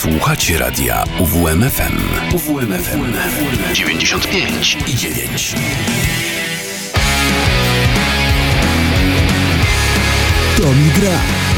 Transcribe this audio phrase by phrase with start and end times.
[0.00, 1.98] Słuchacie radia UWMFM.
[2.34, 3.12] UWMFM
[3.74, 5.54] 95 i 9.
[10.56, 11.49] To mi gra.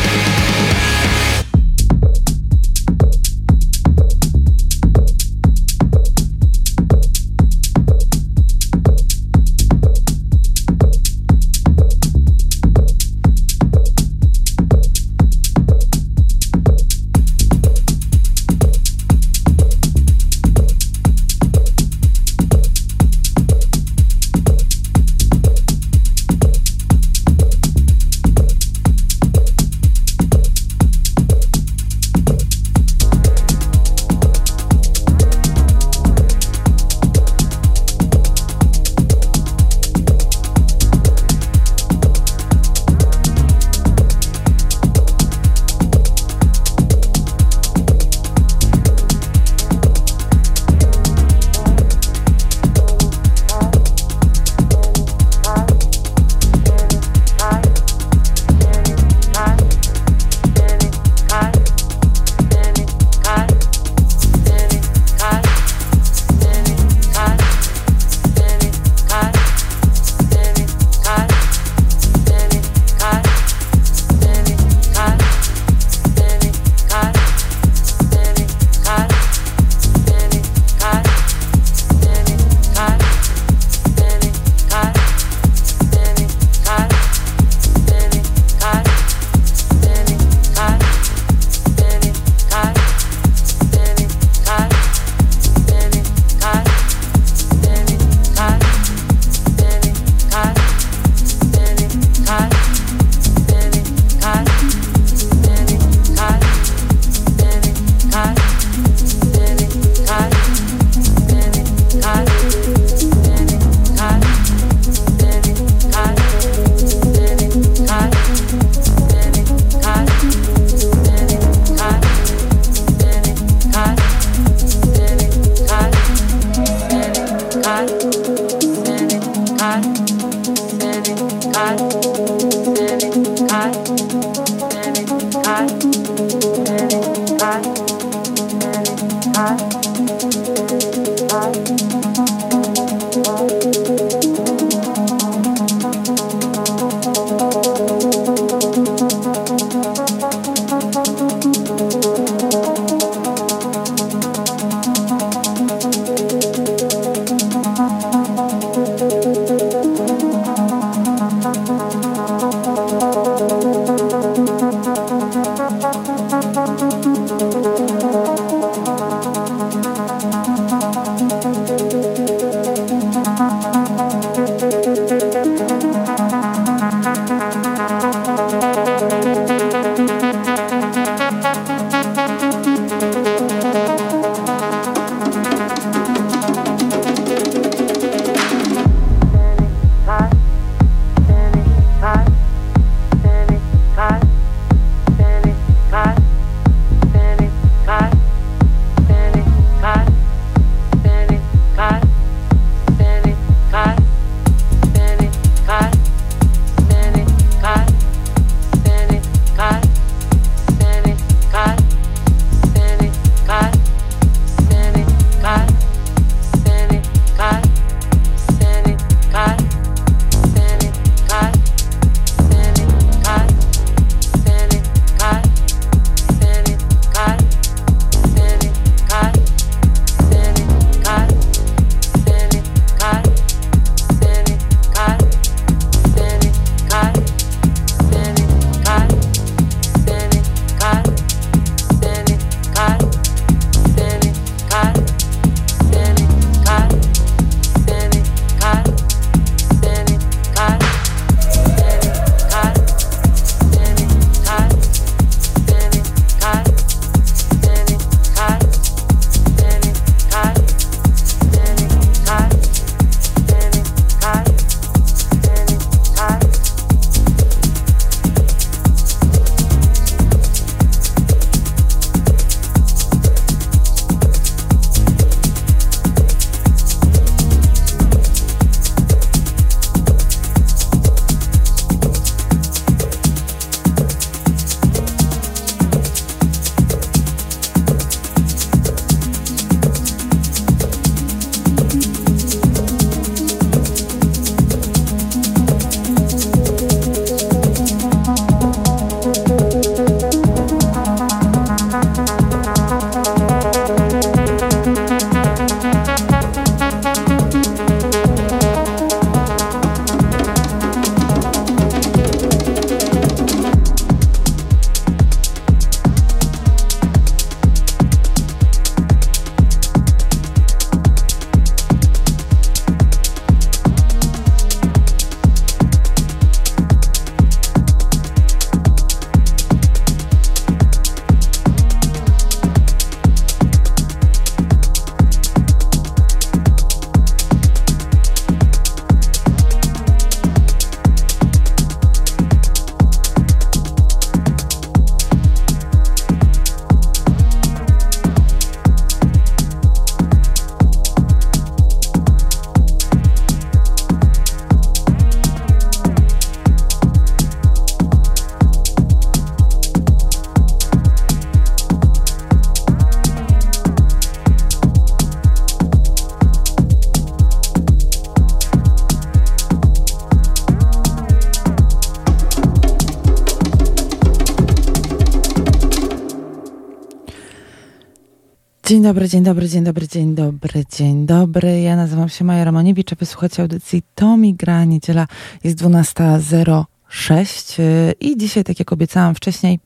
[378.93, 381.81] Dzień dobry, dzień dobry, dzień dobry, dzień dobry, dzień dobry.
[381.81, 384.85] Ja nazywam się Maja Romaniewicz, a wysłuchacie audycji Tomi Gra.
[384.85, 385.27] Niedziela
[385.65, 387.83] jest 12.06
[388.21, 389.81] i dzisiaj, tak jak obiecałam wcześniej,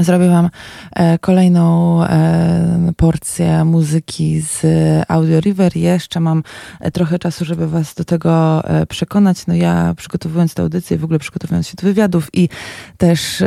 [0.00, 0.50] Zrobię Wam
[1.20, 4.62] kolejną e, porcję muzyki z
[5.08, 5.76] Audio River.
[5.76, 6.42] Jeszcze mam
[6.80, 9.46] e, trochę czasu, żeby Was do tego przekonać.
[9.46, 12.48] No ja przygotowując tę audycję, w ogóle przygotowując się do wywiadów i
[12.96, 13.42] też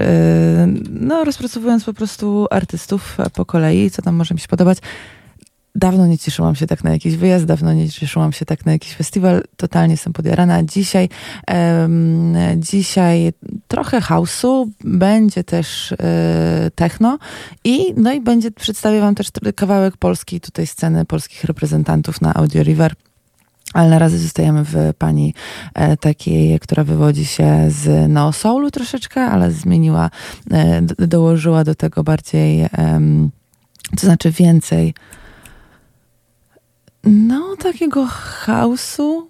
[0.89, 4.77] no, rozpracowując po prostu artystów po kolei, co tam może mi się podobać,
[5.75, 8.93] Dawno nie cieszyłam się tak na jakiś wyjazd, dawno nie cieszyłam się tak na jakiś
[8.95, 9.43] festiwal.
[9.57, 10.63] Totalnie jestem podjarana.
[10.63, 11.09] Dzisiaj,
[11.47, 13.33] um, dzisiaj
[13.67, 17.17] trochę house'u, będzie też e, techno
[17.63, 22.63] i no i będzie, przedstawię wam też kawałek polskiej tutaj sceny, polskich reprezentantów na Audio
[22.63, 22.93] River.
[23.73, 25.33] Ale na razie zostajemy w pani
[25.73, 30.09] e, takiej, która wywodzi się z Neo Soulu troszeczkę, ale zmieniła,
[30.51, 32.69] e, dołożyła do tego bardziej,
[33.91, 34.93] to znaczy więcej
[37.03, 39.29] no, takiego chaosu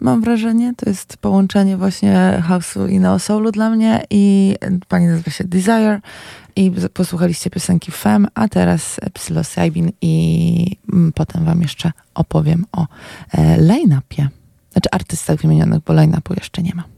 [0.00, 0.72] mam wrażenie.
[0.76, 4.54] To jest połączenie właśnie house'u i neo dla mnie i
[4.88, 6.00] pani nazywa się Desire
[6.56, 12.86] i posłuchaliście piosenki Fem, a teraz Psylocybin i mm, potem wam jeszcze opowiem o
[13.32, 14.28] e, line-upie.
[14.72, 16.95] Znaczy artystach wymienionych, bo line-upu jeszcze nie ma.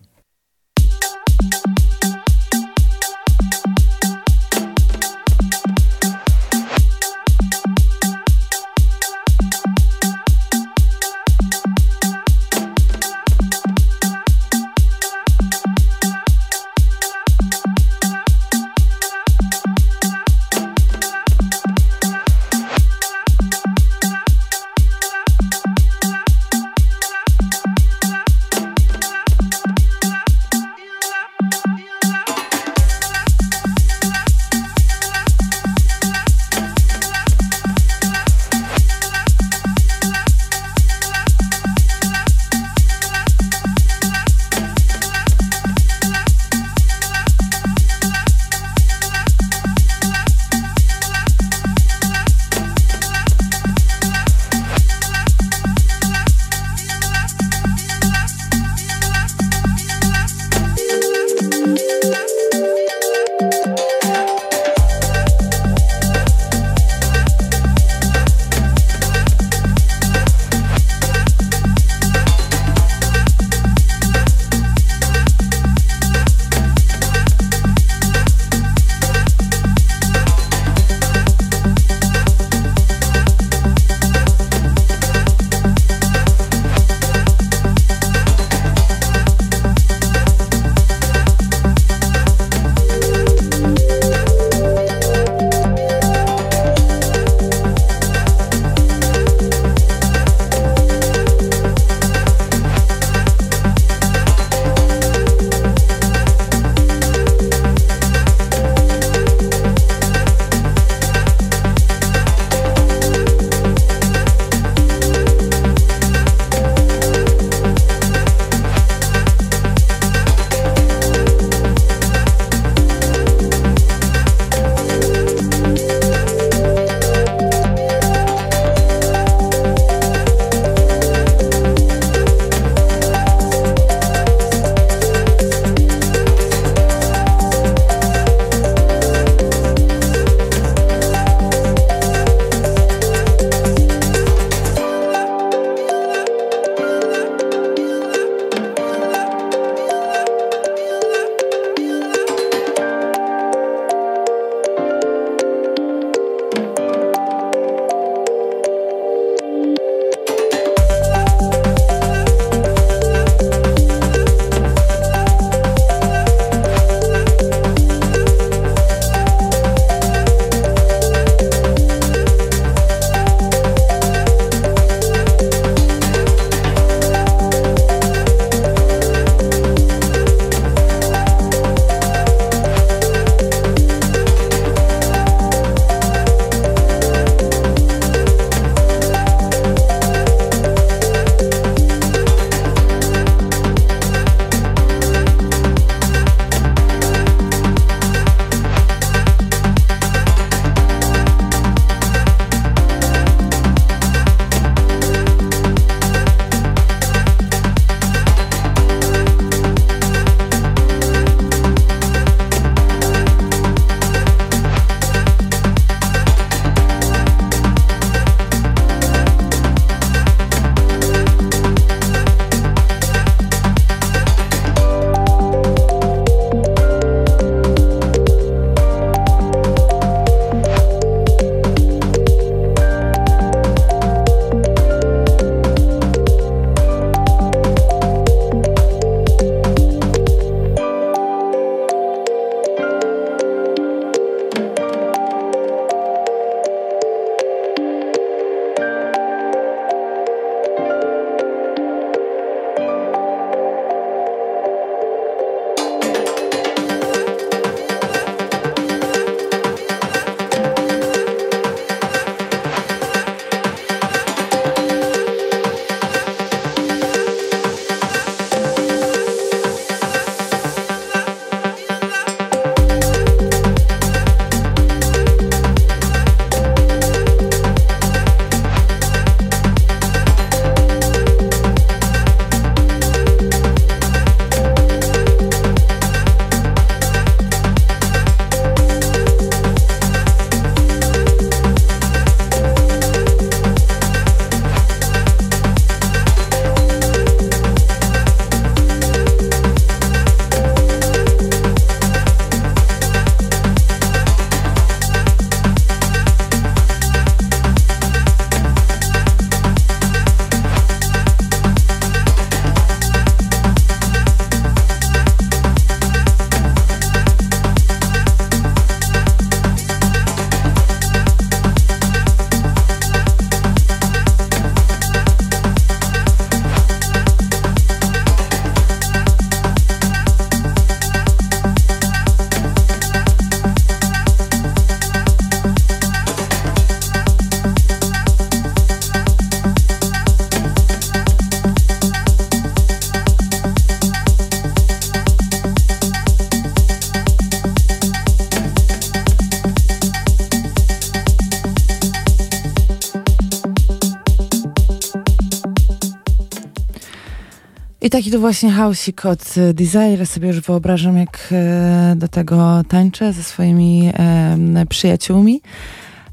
[358.18, 360.26] Taki to właśnie hausik od Desire.
[360.26, 365.60] Sobie już wyobrażam, jak e, do tego tańczę ze swoimi e, przyjaciółmi.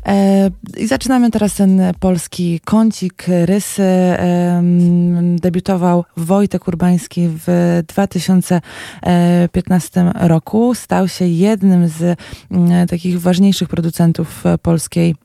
[0.05, 3.83] E, I zaczynamy teraz ten polski kącik rysy.
[5.21, 10.75] Debiutował Wojtek Urbański w 2015 roku.
[10.75, 12.19] Stał się jednym z
[12.89, 15.15] takich ważniejszych producentów polskiej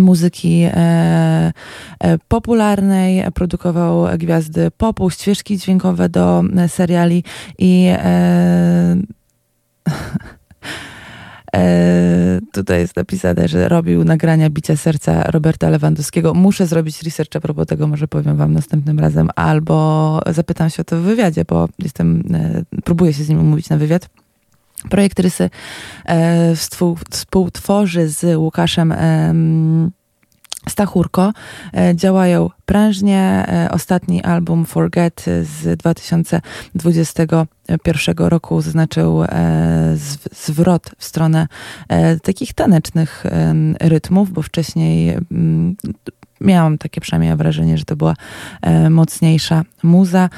[0.00, 1.52] muzyki e,
[2.00, 7.24] e, popularnej, produkował gwiazdy popu, ścieżki dźwiękowe do seriali
[7.58, 8.96] i e,
[11.56, 16.34] E, tutaj jest napisane, że robił nagrania bicia serca Roberta Lewandowskiego.
[16.34, 20.84] Muszę zrobić research a propos tego, może powiem wam następnym razem, albo zapytam się o
[20.84, 24.08] to w wywiadzie, bo jestem, e, próbuję się z nim umówić na wywiad.
[24.90, 25.50] Projekt Rysy
[26.04, 26.54] e,
[27.10, 28.94] współtworzy z Łukaszem
[30.68, 31.32] Stachurko.
[31.74, 33.44] E, działają prężnie.
[33.48, 39.28] E, ostatni album Forget z 2021 roku zaznaczył e,
[40.32, 41.46] zwrot w stronę
[42.22, 43.24] takich tanecznych
[43.80, 45.76] rytmów, bo wcześniej mm,
[46.40, 48.14] miałam takie przynajmniej wrażenie, że to była
[48.90, 50.28] mocniejsza muza.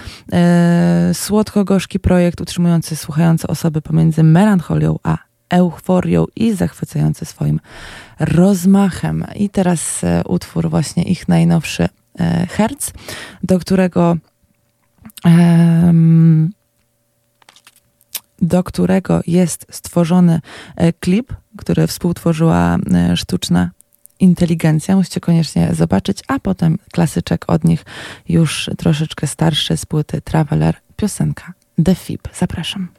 [1.12, 7.61] Słodko-gorzki projekt utrzymujący słuchające osoby pomiędzy melancholią a euforią i zachwycający swoim
[8.21, 9.25] rozmachem.
[9.35, 11.88] I teraz e, utwór właśnie ich najnowszy
[12.21, 12.90] e, Herz,
[13.43, 14.17] do którego
[18.43, 20.40] do którego jest stworzony
[20.76, 22.76] e, klip, który współtworzyła
[23.14, 23.71] sztuczna
[24.20, 24.96] inteligencja.
[24.96, 27.84] Musicie koniecznie zobaczyć, a potem klasyczek od nich
[28.28, 31.52] już troszeczkę starszy z płyty Traveler, piosenka
[31.84, 32.28] The Fib.
[32.34, 32.98] Zapraszam.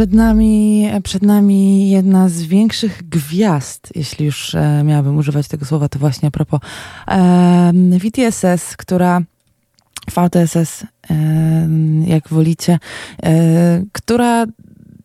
[0.00, 5.88] Przed nami, przed nami jedna z większych gwiazd, jeśli już e, miałabym używać tego słowa,
[5.88, 6.60] to właśnie a propos
[7.08, 9.20] e, VTSS, która
[10.10, 11.16] VTSS, e,
[12.06, 12.78] jak wolicie,
[13.22, 14.46] e, która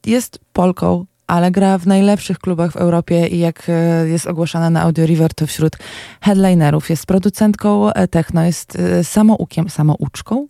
[0.05, 4.81] jest Polką, ale gra w najlepszych klubach w Europie i jak e, jest ogłaszana na
[4.81, 5.77] Audio River, to wśród
[6.21, 6.89] headlinerów.
[6.89, 10.47] Jest producentką e, techno, jest samoukiem, samouczką,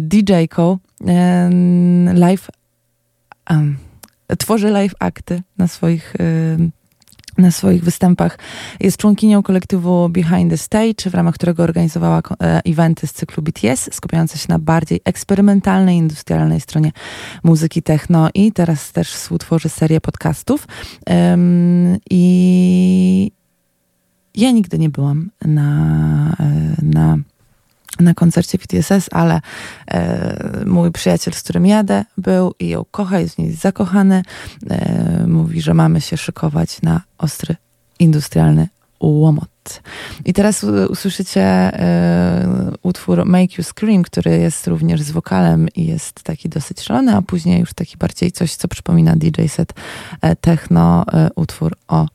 [0.00, 0.78] DJ-ką,
[2.14, 2.50] live,
[3.50, 3.76] um,
[4.38, 6.14] tworzy live akty na swoich
[7.38, 8.38] na swoich występach.
[8.80, 13.94] Jest członkinią kolektywu Behind the Stage, w ramach którego organizowała e, eventy z cyklu BTS,
[13.94, 16.92] skupiające się na bardziej eksperymentalnej, industrialnej stronie
[17.42, 20.66] muzyki techno i teraz też współtworzy serię podcastów.
[21.06, 23.32] Um, I
[24.34, 27.18] ja nigdy nie byłam na, e, na
[28.02, 29.40] na koncercie PTSS, ale
[29.90, 34.22] e, mój przyjaciel, z którym jadę, był i ją kocha, jest w niej zakochany.
[34.70, 37.56] E, mówi, że mamy się szykować na ostry,
[37.98, 38.68] industrialny
[39.02, 39.82] łomot.
[40.24, 46.22] I teraz usłyszycie e, utwór Make You Scream, który jest również z wokalem i jest
[46.22, 49.72] taki dosyć szalony, a później już taki bardziej coś, co przypomina DJ set
[50.20, 52.06] e, techno, e, utwór o,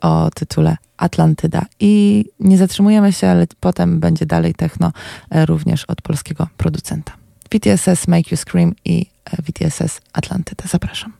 [0.00, 1.66] o tytule Atlantyda.
[1.80, 4.92] I nie zatrzymujemy się, ale potem będzie dalej techno
[5.30, 7.12] e, również od polskiego producenta.
[7.50, 10.64] VTSS Make You Scream i e, VTSS Atlantyda.
[10.68, 11.19] Zapraszam.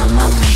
[0.00, 0.47] I'm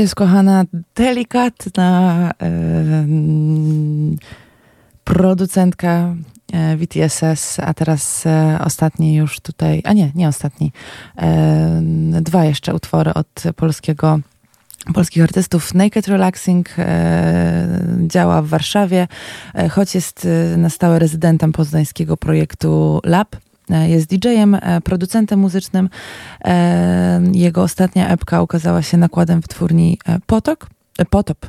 [0.00, 2.30] to jest kochana, delikatna
[5.04, 6.14] producentka
[6.52, 10.72] e, VTSS, a teraz e, ostatni już tutaj, a nie, nie ostatni,
[11.16, 11.80] e,
[12.20, 14.20] dwa jeszcze utwory od polskiego
[14.94, 15.74] polskich artystów.
[15.74, 17.68] Naked Relaxing e,
[18.06, 19.08] działa w Warszawie,
[19.54, 23.36] e, choć jest na stałe rezydentem poznańskiego projektu Lab.
[23.70, 25.88] E, jest DJ-em, producentem muzycznym.
[27.32, 30.66] Jego ostatnia epka ukazała się nakładem wytwórni Potok,
[31.10, 31.46] Potop.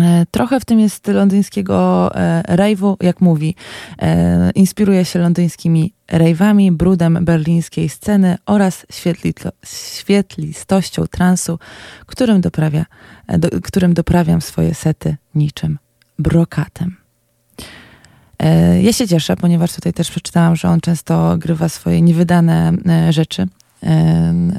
[0.00, 3.54] E, trochę w tym jest londyńskiego e, rave'u, jak mówi.
[4.02, 11.58] E, inspiruje się londyńskimi rave'ami, brudem berlińskiej sceny oraz świetli, świetlistością transu,
[12.06, 12.86] którym, doprawia,
[13.28, 15.78] do, którym doprawiam swoje sety niczym
[16.18, 17.01] brokatem.
[18.82, 22.72] Ja się cieszę, ponieważ tutaj też przeczytałam, że on często grywa swoje niewydane
[23.10, 23.46] rzeczy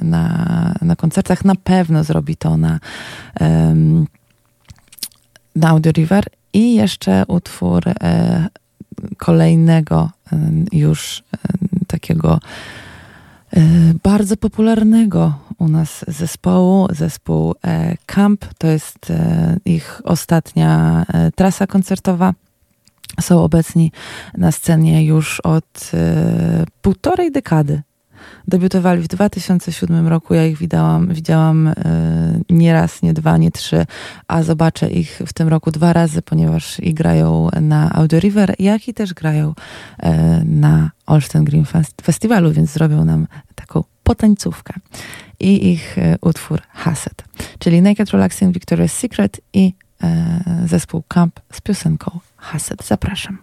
[0.02, 1.46] na, na koncertach.
[1.46, 2.80] Na pewno zrobi to na
[5.56, 6.24] na Audio River
[6.54, 8.48] i jeszcze utwór e,
[9.18, 10.40] kolejnego e,
[10.72, 11.38] już e,
[11.88, 12.40] takiego
[13.54, 13.62] e,
[14.04, 18.46] bardzo popularnego u nas zespołu, zespół e, Camp.
[18.58, 21.06] To jest e, ich ostatnia
[21.36, 22.34] trasa koncertowa.
[23.22, 23.92] Są obecni
[24.38, 25.92] na scenie już od
[26.82, 27.82] półtorej dekady
[28.48, 30.34] Debiutowali w 2007 roku.
[30.34, 31.74] Ja ich widziałam, widziałam e,
[32.50, 33.86] nie raz, nie dwa, nie trzy,
[34.28, 38.88] a zobaczę ich w tym roku dwa razy, ponieważ i grają na Audio River, jak
[38.88, 39.54] i też grają
[40.00, 41.66] e, na Olsztyn Green
[42.02, 44.74] Festiwalu, więc zrobią nam taką potańcówkę.
[45.40, 47.24] I ich e, utwór Haset,
[47.60, 49.74] czyli Naked Relaxing Victoria's Secret i
[50.66, 52.84] zespół Camp z piosenką Haset.
[52.84, 53.40] Zapraszam.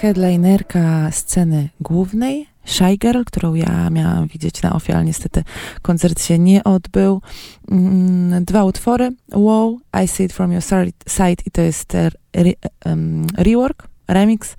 [0.00, 5.44] Headlinerka sceny głównej, Shy Girl, którą ja miałam widzieć na OFI, ale niestety
[5.82, 7.22] koncert się nie odbył.
[7.70, 10.62] Mm, dwa utwory, Wow, I See It From Your
[11.08, 11.94] Side i to jest
[12.32, 12.52] re,
[12.84, 14.56] um, rework, remix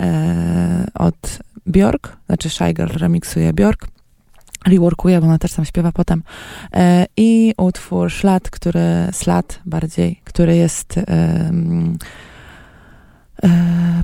[0.00, 3.88] e, od Bjork, znaczy Shy Girl remixuje Bjork
[4.66, 6.22] reworkuje, bo ona też tam śpiewa potem.
[6.74, 8.80] E, I utwór Szlat, który,
[9.12, 11.00] Slat bardziej, który jest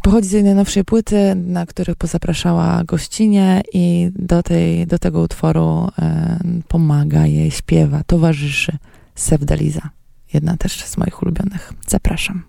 [0.02, 5.88] pochodzi z jej najnowszej płyty, na których pozapraszała gościnie i do, tej, do tego utworu
[5.98, 8.78] e, pomaga jej, śpiewa, towarzyszy
[9.14, 9.90] Sevdaliza.
[10.32, 11.72] Jedna też z moich ulubionych.
[11.86, 12.42] Zapraszam.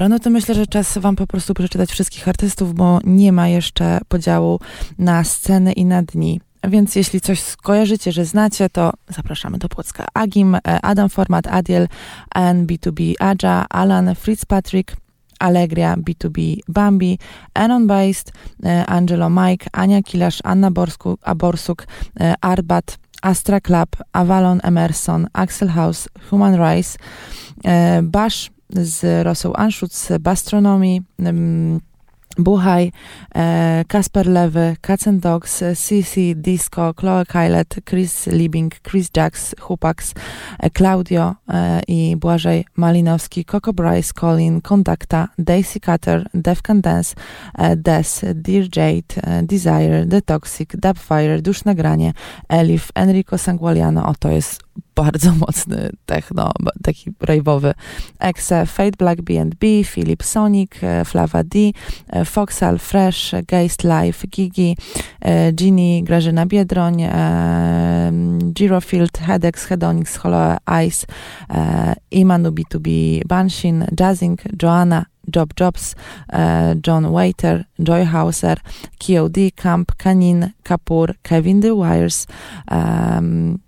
[0.00, 3.48] Dobra, no to myślę, że czas wam po prostu przeczytać wszystkich artystów, bo nie ma
[3.48, 4.60] jeszcze podziału
[4.98, 6.40] na sceny i na dni.
[6.68, 10.06] Więc jeśli coś skojarzycie, że znacie, to zapraszamy do Płocka.
[10.14, 11.88] Agim, e, Adam Format, Adiel,
[12.36, 14.96] NB2B, Adja, Alan, Fitzpatrick,
[15.38, 17.18] Allegria, B2B, Bambi,
[17.54, 18.32] Anon Based,
[18.86, 21.86] Angelo Mike, Ania Kilasz, Anna Borsku, Aborsuk,
[22.20, 26.98] e, Arbat, Astra Club, Avalon Emerson, Axel House, Human Rice,
[28.02, 31.02] Bash, z Rosą Anschutz, Bastronomii,
[32.38, 32.92] Buchaj,
[33.34, 40.14] e, Kasper Lewy, Cats and Dogs, CC, Disco, Chloe Kylet, Chris Liebing, Chris Jacks, Hupax,
[40.58, 47.14] e, Claudio e, i Błażej Malinowski, Coco Bryce, Colin, Conducta, Daisy Cutter, Defcan Dance,
[47.76, 52.12] Des, Dear Jade, Desire, The Toxic, Dubfire, Dusz Nagranie,
[52.48, 56.52] Elif, Enrico Sangualiano, o to jest bardzo mocny techno,
[56.82, 57.72] taki rave'owy.
[58.18, 61.72] Exe, Fate Black B&B, Philip Sonic, e, Flava D,
[62.12, 64.76] e, Foxal Fresh, Geist Life, Gigi,
[65.20, 67.02] e, Ginny, Grażyna Biedroń,
[68.54, 70.56] Girofield, Hedex, Hedonix, Holo
[70.86, 71.06] Ice,
[72.10, 75.94] Imanu B2B, Banshin, Jazzing, Joanna, Job Jobs,
[76.80, 78.56] John Waiter, Joy Hauser,
[78.98, 82.26] KOD, Camp, Kanin, Kapur, Kevin The Wires,
[82.68, 83.60] um,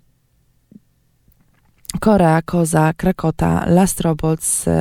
[1.99, 4.71] Korea, Koza, Krakota, Last Robots, e,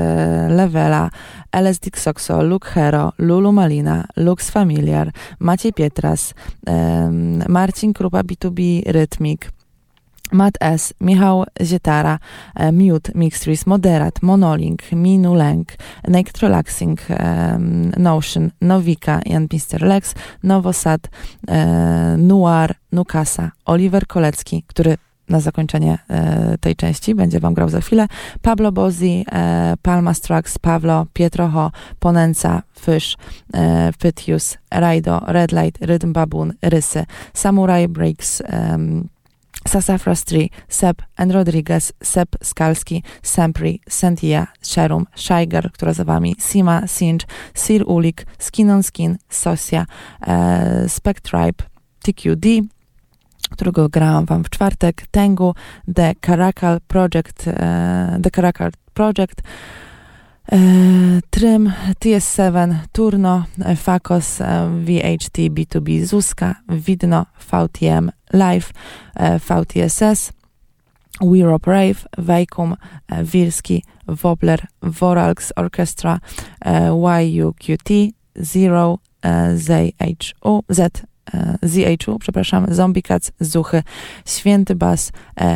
[0.49, 1.11] Levela,
[1.53, 6.35] LS Dixoxo, Luke Hero, Lulu Malina, Lux Familiar, Maciej Pietras,
[7.49, 9.51] Marcin Krupa B2B Rytmik,
[10.33, 12.19] Matt S, Michał Zietara,
[12.55, 15.73] e, Mute, Mixtrees, Moderat, Monolink, Minu Lęk,
[16.09, 17.01] Naked Relaxing,
[17.97, 19.83] Notion, Nowika, Jan Mr.
[19.83, 21.09] Lex, Nowosad,
[21.49, 24.97] e, Noir, Nukasa, Oliver Kolecki, który
[25.33, 27.14] na zakończenie e, tej części.
[27.14, 28.07] Będzie wam grał za chwilę.
[28.43, 33.16] Pablo Bozzi, e, Palma Strux, Pablo, Pietroho, Ponenca, Fish,
[33.55, 37.05] e, Pytius, Raido, Red Light, Rhythm Baboon, Rysy,
[37.35, 38.43] Samurai Breaks,
[39.68, 46.83] Sassafras Tree, Seb and Rodriguez, Seb Skalski, Sempri, Sentia, Sherum, Shiger, która za wami, Sima,
[46.87, 49.87] Singe, Sir Ulik, Skin on Skin, Sosia,
[50.26, 51.64] e, Spectribe,
[52.05, 52.47] TQD,
[53.63, 55.55] którego grałam wam w czwartek, Tengu,
[55.95, 57.55] The Caracal Project, uh,
[58.23, 59.43] The Caracal Project,
[60.53, 60.59] E,
[61.31, 68.73] Trym, TS7, Turno, e, Fakos, e, VHT, B2B, Zuska, Widno, VTM, Live,
[69.49, 70.33] VTSS,
[71.21, 72.77] Europe Rave, Vacum,
[73.33, 76.19] Wilski, Wobler, Voralx Orchestra,
[77.21, 78.99] YUQT, Zero,
[79.57, 81.12] ZHU, Z,
[81.62, 83.83] ZHU, przepraszam, Zombie Cats, Zuchy,
[84.27, 85.12] Święty Bas,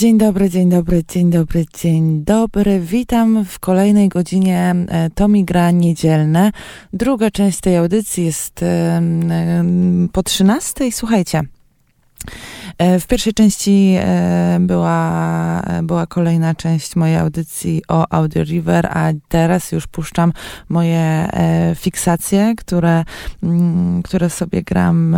[0.00, 2.80] Dzień dobry, dzień dobry, dzień dobry, dzień dobry.
[2.80, 6.52] Witam w kolejnej godzinie e, Tomi Gra Niedzielne.
[6.92, 8.64] Druga część tej audycji jest
[10.12, 10.92] po 13.
[10.92, 11.40] Słuchajcie.
[12.78, 19.12] E, w pierwszej części e, była, była kolejna część mojej audycji o Audio River, a
[19.28, 20.32] teraz już puszczam
[20.68, 21.28] moje
[21.76, 23.04] fiksacje, które,
[24.04, 25.16] które sobie gram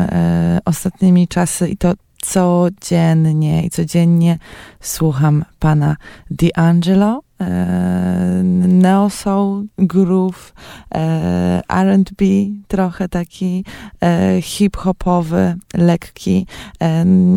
[0.65, 4.39] ostatnimi czasy i to codziennie i codziennie
[4.81, 5.97] słucham pana
[6.31, 10.53] D'Angelo, e, neo soul, groove,
[10.95, 12.25] e, R&B,
[12.69, 13.65] trochę taki
[14.01, 16.47] e, hip-hopowy, lekki.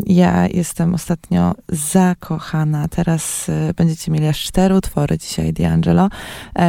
[0.08, 2.88] Ja jestem ostatnio zakochana.
[2.88, 6.10] Teraz będziecie mieli aż cztery utwory dzisiaj D'Angelo.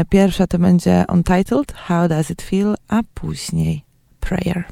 [0.08, 3.84] Pierwsza to będzie Untitled, How Does It Feel, a później
[4.20, 4.64] Prayer.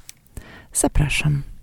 [0.73, 1.54] Zapraszam.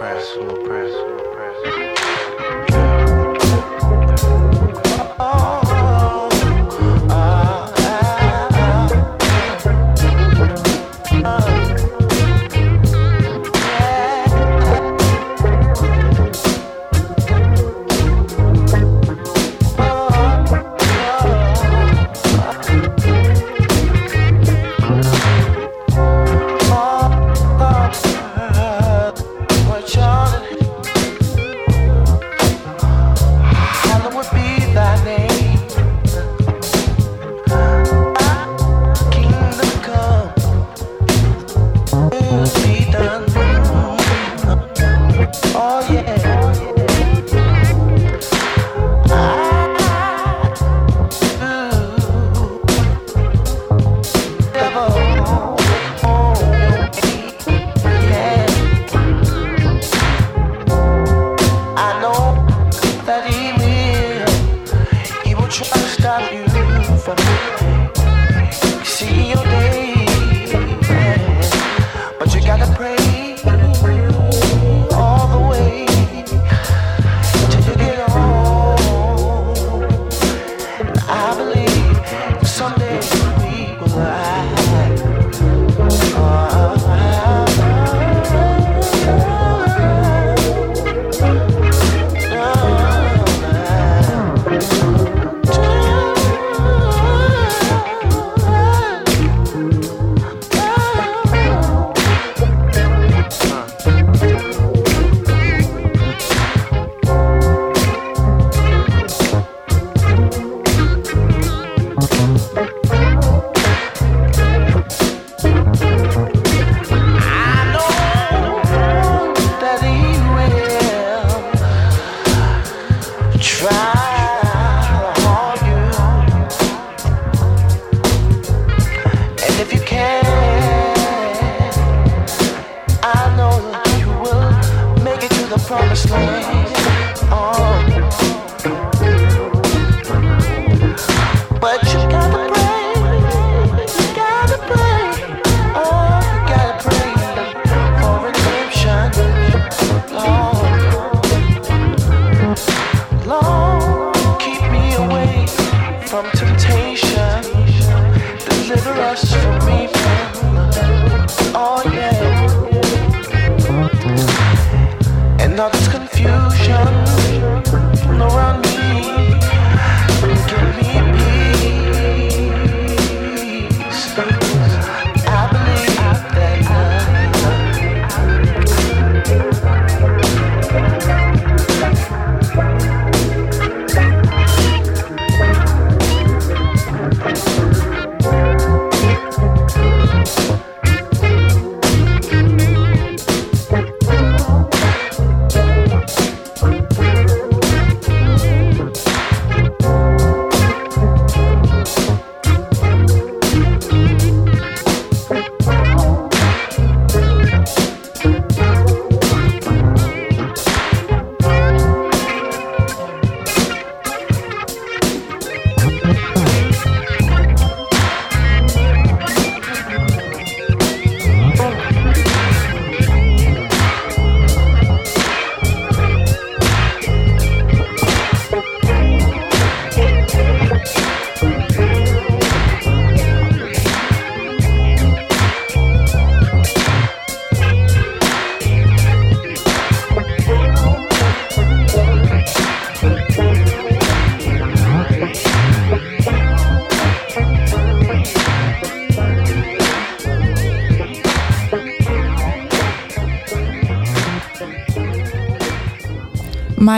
[0.00, 1.29] Press, slow press, slow press.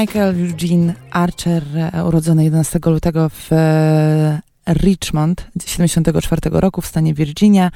[0.03, 7.71] Michael Eugene Archer, e, urodzony 11 lutego w e, Richmond 74 roku w stanie Virginia.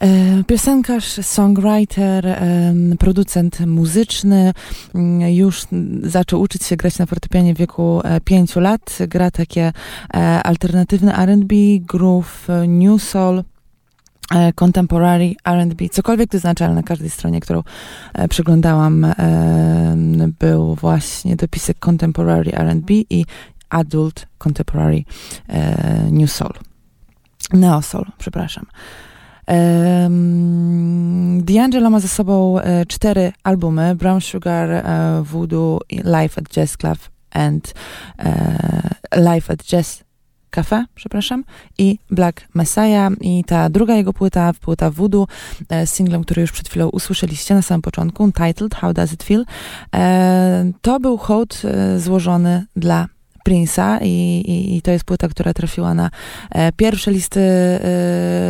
[0.00, 2.40] E, piosenkarz, songwriter,
[2.98, 4.52] producent muzyczny,
[4.94, 5.66] mm, już
[6.02, 8.98] zaczął uczyć się grać na fortepianie w wieku 5 lat.
[9.08, 9.72] Gra takie
[10.44, 13.42] alternatywne R&B, groove, new soul,
[14.54, 17.62] contemporary R&B, cokolwiek to znaczy, ale na każdej stronie, którą
[18.12, 19.14] e, przeglądałam, e,
[20.38, 23.26] był właśnie dopisek Contemporary R&B i
[23.70, 25.04] Adult Contemporary
[26.10, 26.52] New Soul.
[27.52, 28.66] Neo Soul, przepraszam.
[31.40, 32.56] D'Angelo ma ze sobą
[32.88, 34.84] cztery albumy: Brown Sugar,
[35.22, 36.98] Voodoo, Live at Jazz Club
[37.30, 37.74] and
[39.16, 40.04] Live at Jazz
[40.54, 41.44] Cafe, przepraszam,
[41.78, 43.12] i Black Messiah.
[43.20, 45.26] I ta druga jego płyta, płyta Voodoo,
[45.68, 49.44] e, singlem, który już przed chwilą usłyszeliście na samym początku, Titled How Does It Feel,
[49.94, 53.08] e, to był hołd e, złożony dla
[53.48, 56.10] Prince'a i, i, i, to jest płyta, która trafiła na
[56.50, 57.80] e, pierwsze listy e,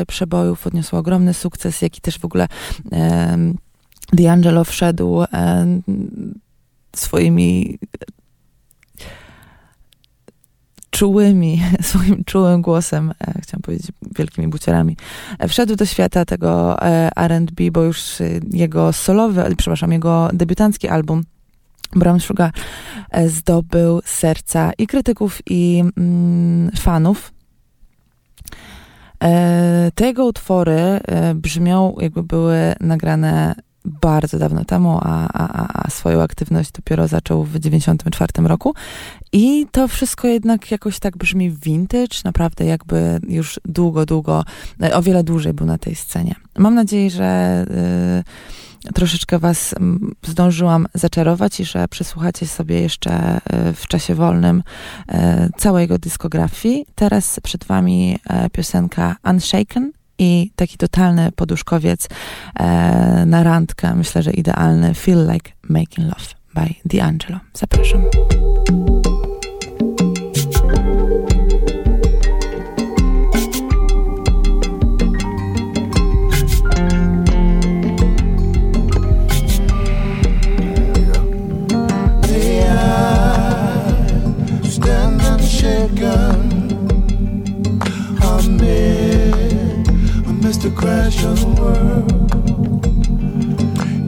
[0.08, 2.48] przebojów, odniosła ogromny sukces, jak i też w ogóle
[2.92, 3.38] e,
[4.16, 5.26] D'Angelo wszedł e,
[6.96, 7.78] swoimi
[10.94, 14.96] czułymi, swoim czułym głosem, e, chciałam powiedzieć wielkimi buciorami,
[15.38, 21.22] e, wszedł do świata tego e, R&B, bo już jego solowy, przepraszam, jego debiutancki album
[21.96, 22.52] Brown Sugar
[23.26, 27.32] zdobył serca i krytyków, i mm, fanów.
[29.94, 31.00] Te jego utwory
[31.34, 33.54] brzmią, jakby były nagrane
[33.84, 38.74] bardzo dawno temu, a, a, a swoją aktywność dopiero zaczął w 1994 roku.
[39.32, 44.44] I to wszystko jednak jakoś tak brzmi vintage, naprawdę jakby już długo, długo,
[44.92, 46.34] o wiele dłużej był na tej scenie.
[46.58, 47.64] Mam nadzieję, że
[48.88, 49.74] y, troszeczkę was
[50.22, 54.62] zdążyłam zaczarować i że przesłuchacie sobie jeszcze y, w czasie wolnym
[55.08, 55.14] y,
[55.56, 56.86] całej jego dyskografii.
[56.94, 58.18] Teraz przed wami
[58.52, 59.92] piosenka Unshaken
[60.24, 62.08] i taki totalny poduszkowiec
[62.54, 67.38] e, na randkę, myślę, że idealny Feel Like Making Love by D'Angelo.
[67.54, 68.04] Zapraszam.
[90.74, 92.08] Crash on the world.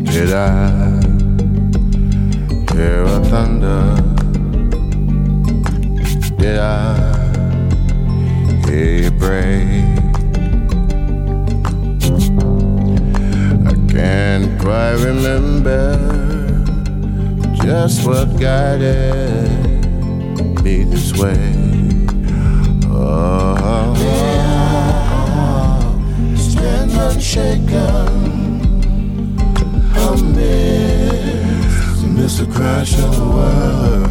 [0.05, 0.71] Did I
[2.75, 3.85] hear a thunder?
[6.37, 6.69] Did I
[8.67, 9.11] hear you?
[13.67, 15.97] I can't quite remember
[17.65, 19.51] just what guided
[20.63, 21.53] me this way.
[22.89, 23.56] Oh
[26.99, 28.09] unshaken
[30.09, 31.59] amidst,
[32.39, 34.11] the crash of the world.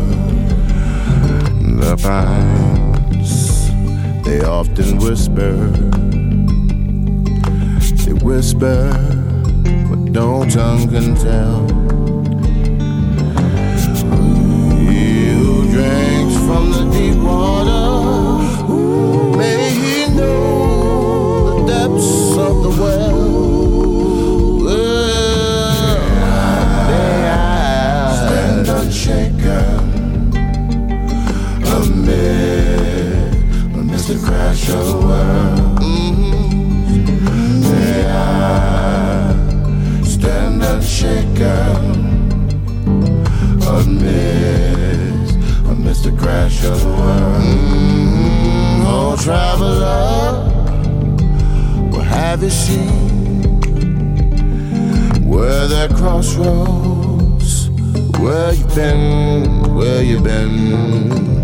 [1.79, 3.33] The pines,
[4.23, 5.53] they often whisper,
[8.05, 8.91] they whisper
[9.89, 11.67] what no tongue can tell.
[14.87, 17.94] Who drinks from the deep water?
[35.15, 35.79] World.
[35.79, 37.05] Mm-hmm.
[37.71, 39.33] May I
[40.03, 41.81] stand unshaken
[43.75, 45.35] amidst,
[45.71, 47.43] amidst the crash of the world.
[47.43, 48.87] Mm-hmm.
[48.87, 50.33] Oh, traveler
[51.91, 53.15] What have you seen
[55.25, 57.69] where that crossroads?
[58.19, 59.75] Where you been?
[59.75, 61.34] Where you been?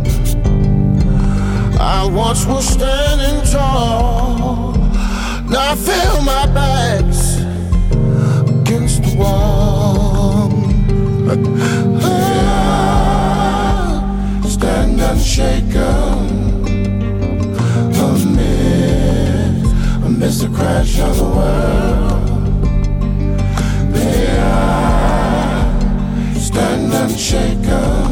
[1.84, 4.74] I once was standing tall.
[5.50, 7.40] Now I feel my back's
[8.50, 10.52] against the wall.
[12.04, 13.24] Ah,
[14.48, 16.42] stand unshaken.
[20.24, 22.30] It's the crash of the world.
[23.92, 28.11] May I stand unshaken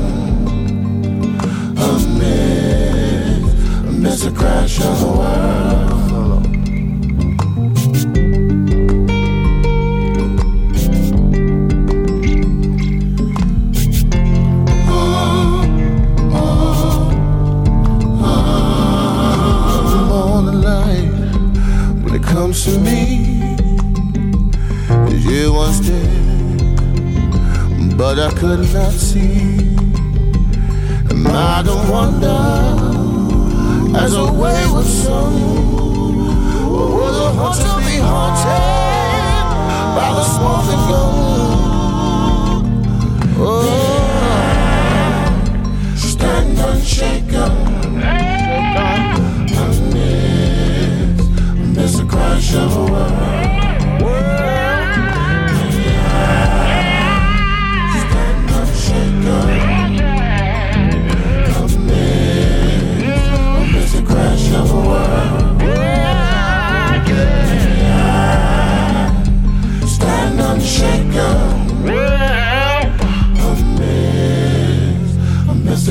[4.10, 5.66] is the crash of the world.
[22.22, 23.56] comes to me
[25.30, 26.08] You once did
[27.98, 29.76] But I could not see
[31.10, 32.89] And I don't wonder
[33.96, 35.34] as a wayward son,
[36.70, 38.64] will the hunter be haunted
[39.96, 41.14] by the smoking gun?
[43.42, 43.74] Oh,
[45.96, 47.54] stand unshaken.
[51.64, 54.59] Amidst the crash of a world.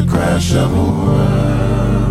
[0.08, 2.07] Crash of a world.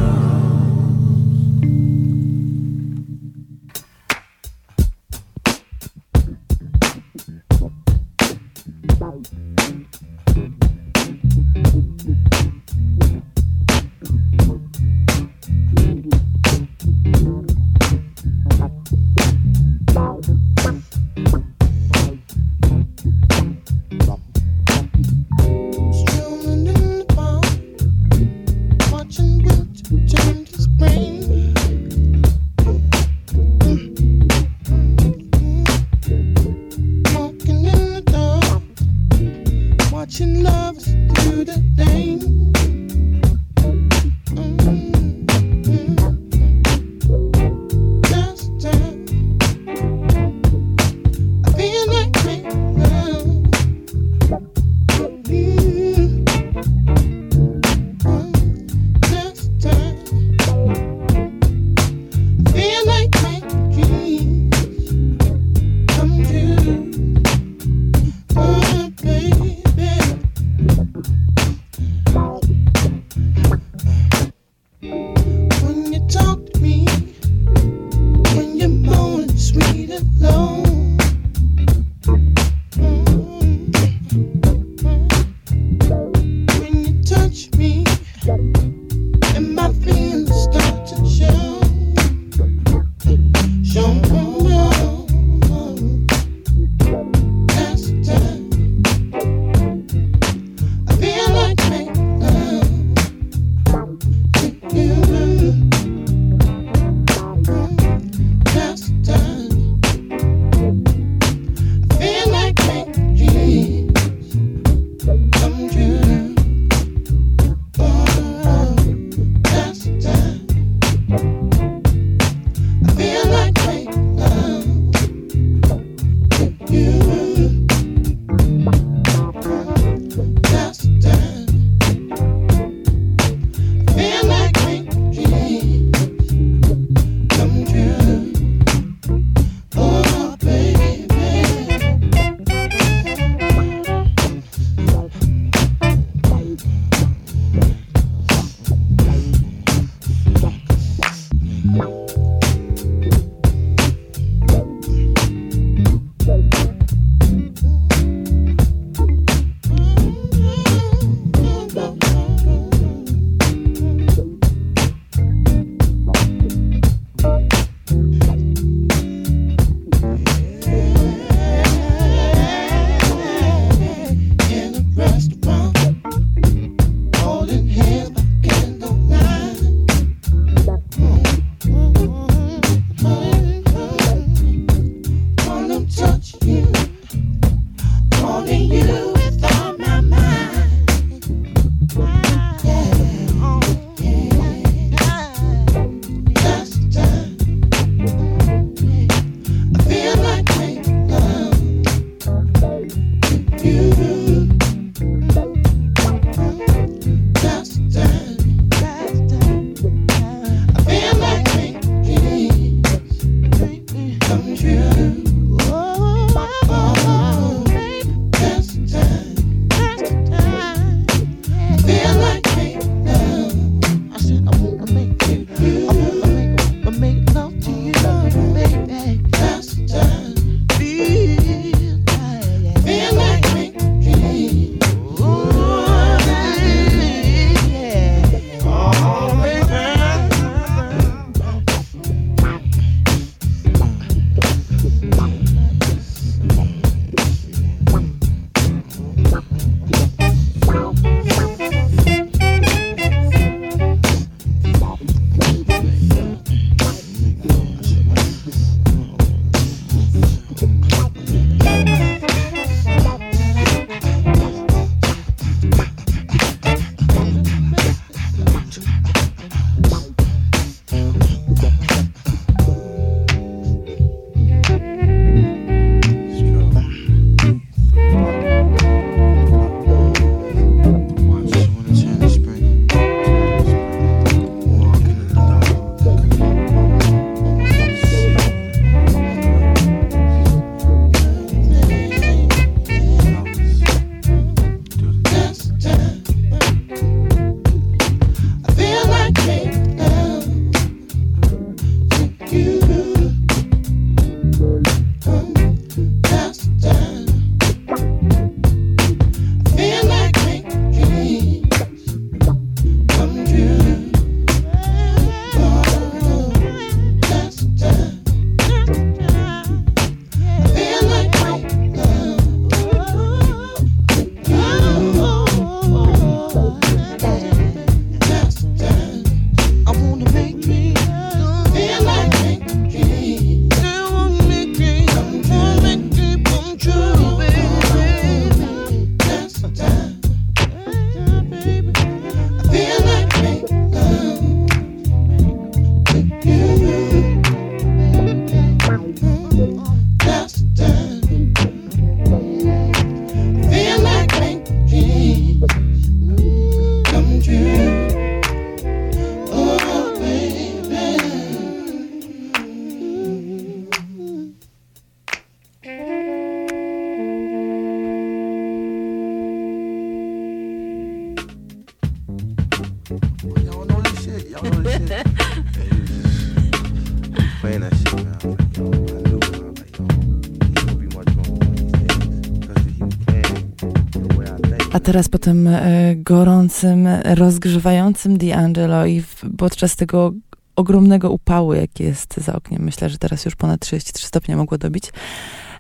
[385.07, 389.23] Teraz po tym e, gorącym, rozgrzewającym D'Angelo i
[389.57, 390.33] podczas tego
[390.75, 395.11] ogromnego upału, jaki jest za oknem, myślę, że teraz już ponad 33 stopnie mogło dobić,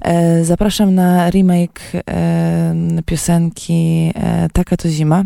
[0.01, 2.75] e, zapraszam na remake e,
[3.05, 4.11] piosenki
[4.53, 5.23] Taka to zima.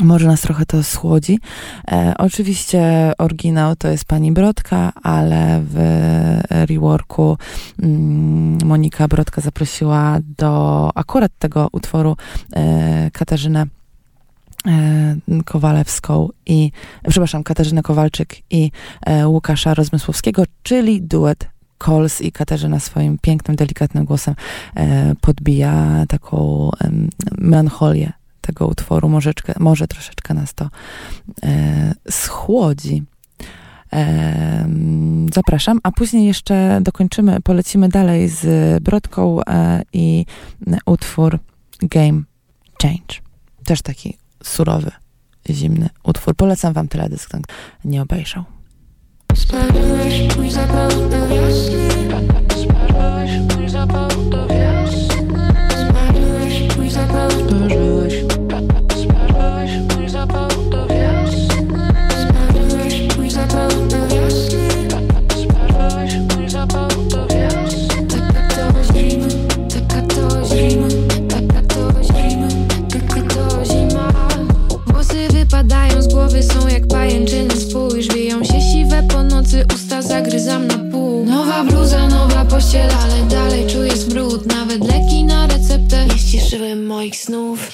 [0.00, 1.38] Może nas trochę to schłodzi.
[1.90, 5.76] E, oczywiście oryginał to jest pani Brodka, ale w
[6.50, 7.38] reworku
[7.82, 12.16] mm, Monika Brodka zaprosiła do akurat tego utworu
[12.52, 13.66] e, Katarzynę
[14.66, 16.70] e, Kowalewską i,
[17.08, 18.70] przepraszam, Katarzynę Kowalczyk i
[19.06, 21.48] e, Łukasza Rozmysłowskiego, czyli duet
[21.78, 24.34] Coles i Katarzyna swoim pięknym, delikatnym głosem
[24.74, 27.08] e, podbija taką em,
[27.38, 28.12] melancholię
[28.46, 29.08] tego utworu.
[29.08, 30.70] Może, może troszeczkę nas to
[31.42, 33.02] e, schłodzi.
[33.92, 34.68] E,
[35.34, 40.26] zapraszam, a później jeszcze dokończymy, polecimy dalej z Brodką e, i
[40.86, 41.38] utwór
[41.82, 42.22] Game
[42.82, 43.14] Change.
[43.64, 44.90] Też taki surowy,
[45.50, 46.34] zimny utwór.
[46.34, 47.38] Polecam wam teledysk, kto
[47.84, 48.44] nie obejrzał.
[49.34, 51.88] Spadłeś mój zapał do wiosny
[52.62, 57.85] Spadłeś mój zapał do wiosny mój zapał Spadłeś Spadłeś
[75.66, 77.56] Włosy wypadają z głowy, są jak pajęczyny.
[77.56, 81.24] Spójrz, wiją się siwe po nocy Usta zagryzam na pół.
[81.24, 84.46] Nowa bluza, nowa pościel, ale dalej czuję smród.
[84.46, 87.70] Nawet leki na receptę nie ściszyły moich snów.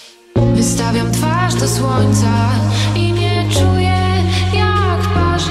[0.54, 2.50] Wystawiam twarz do słońca
[2.96, 3.98] i nie czuję
[4.54, 5.50] jak parzy.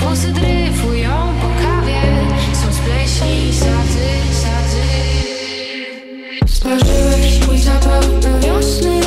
[0.00, 1.10] Włosy dryfują
[1.40, 2.02] po kawie,
[2.52, 4.08] są z pleśni sadzy,
[4.42, 4.88] sadzy
[6.46, 9.00] Sparzyłeś mój zapał do wiosny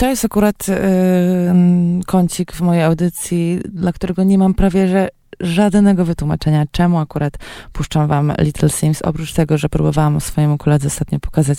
[0.00, 0.74] To jest akurat y,
[2.06, 5.08] kącik w mojej audycji, dla którego nie mam prawie że
[5.40, 7.34] żadnego wytłumaczenia, czemu akurat
[7.72, 11.58] puszczam wam Little Sims, oprócz tego, że próbowałam swojemu koledze ostatnio pokazać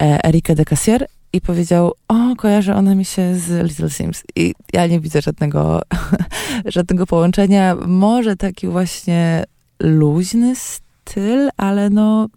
[0.00, 4.22] e, Erikę de Cassier i powiedział, o, kojarzy ona mi się z Little Sims.
[4.36, 5.82] I ja nie widzę żadnego,
[6.64, 7.76] żadnego połączenia.
[7.86, 9.44] Może taki właśnie
[9.80, 12.28] luźny styl, ale no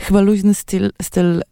[0.00, 1.42] chyba luźny styl, styl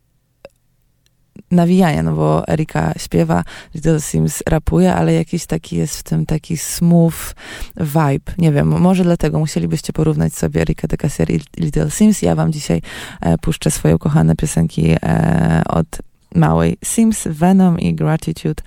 [1.50, 3.44] nawijania, no bo Erika śpiewa,
[3.74, 7.34] Little Sims rapuje, ale jakiś taki jest w tym taki smooth
[7.76, 8.32] vibe.
[8.38, 12.22] Nie wiem, może dlatego musielibyście porównać sobie Erika de Cassier i Little Sims.
[12.22, 12.82] Ja wam dzisiaj
[13.20, 15.86] e, puszczę swoje ukochane piosenki e, od
[16.34, 18.62] małej Sims, Venom i Gratitude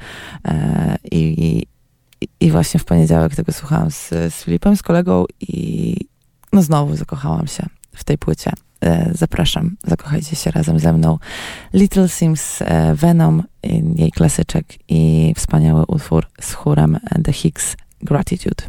[0.45, 1.65] e, i,
[2.39, 5.95] i właśnie w poniedziałek tego słuchałam z, z Filipem, z kolegą i
[6.53, 8.51] no znowu zakochałam się w tej płycie.
[8.81, 11.17] E, zapraszam, zakochajcie się razem ze mną.
[11.73, 13.43] Little Sims e, Venom,
[13.95, 18.63] jej klasyczek i wspaniały utwór z chórem The Hicks Gratitude.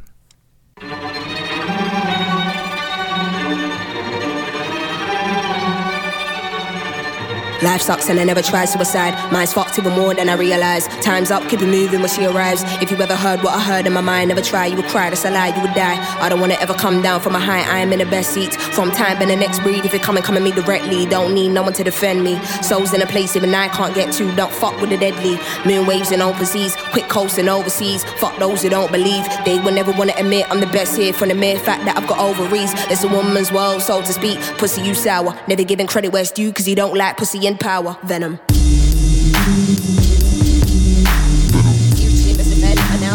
[7.62, 9.14] Life sucks and I never try suicide.
[9.30, 10.88] Mine's fucked even more than I realize.
[11.02, 12.62] Time's up, keep it moving when she arrives.
[12.80, 15.10] If you ever heard what I heard in my mind, never try, you would cry,
[15.10, 15.98] that's a lie, you would die.
[16.22, 18.54] I don't wanna ever come down from a high, I am in the best seat.
[18.54, 21.34] From time and the next breed, if you come and come at me directly, don't
[21.34, 22.42] need no one to defend me.
[22.62, 25.38] Souls in a place even I can't get to, don't fuck with the deadly.
[25.66, 28.04] Moon waves and overseas, quick coasting overseas.
[28.20, 31.28] Fuck those who don't believe, they will never wanna admit I'm the best here from
[31.28, 32.72] the mere fact that I've got ovaries.
[32.90, 34.40] It's a woman's world, so to speak.
[34.56, 37.96] Pussy, you sour, never giving credit where it's due, cause you don't like pussy power.
[38.02, 38.38] Venom.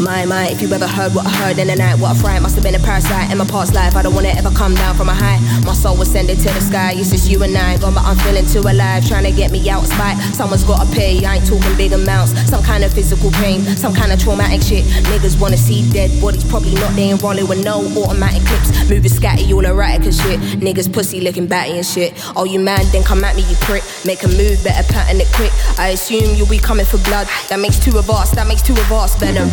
[0.06, 2.40] My, my, if you ever heard what I heard in the night, what a fright
[2.40, 3.96] must have been a parasite in my past life.
[3.96, 5.40] I don't wanna ever come down from a high.
[5.66, 6.94] My soul was sending to the sky.
[6.94, 9.04] It's just you and I, gone, but I'm feeling too alive.
[9.08, 10.16] Trying to get me out spite.
[10.36, 11.26] Someone's gotta pay.
[11.26, 12.38] I ain't talking big amounts.
[12.48, 14.86] Some kind of physical pain, some kind of traumatic shit.
[15.10, 16.94] Niggas wanna see dead bodies, probably not.
[16.94, 18.88] They ain't rolling with no automatic clips.
[18.88, 20.40] Moving scatty, all erratic and shit.
[20.62, 22.14] Niggas pussy looking batty and shit.
[22.36, 23.82] Oh, you man, then come at me, you prick.
[24.06, 25.52] Make a move, better pattern it quick.
[25.80, 27.26] I assume you'll be coming for blood.
[27.50, 29.50] That makes two of us, that makes two of us, Venom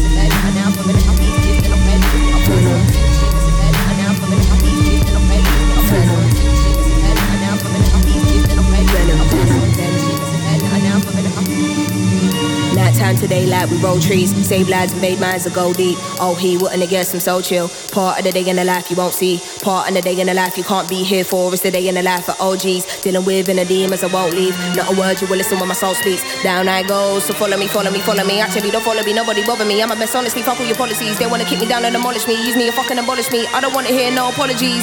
[0.00, 1.17] alphabet, an alphabet.
[12.98, 15.96] Nighttime to daylight, we roll trees, save lives, invade minds, and go deep.
[16.18, 17.68] Oh, he wouldn't have guessed I'm so chill.
[17.92, 19.40] Part of the day in the life you won't see.
[19.62, 21.52] Part of the day in the life you can't be here for.
[21.52, 23.00] It's the day in the life of OGs.
[23.02, 24.58] Dealing with inner demons, I won't leave.
[24.74, 26.24] Not a word you will listen when my soul speaks.
[26.42, 28.40] Down I go, so follow me, follow me, follow me.
[28.40, 29.80] Actually, don't follow me, nobody bother me.
[29.80, 31.20] I'm a mess, honestly, fuck all your policies.
[31.20, 32.34] They wanna kick me down and demolish me.
[32.34, 33.46] Use me and fucking abolish me.
[33.54, 34.82] I don't wanna hear no apologies.